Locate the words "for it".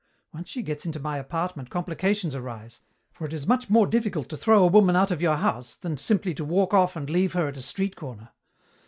3.11-3.33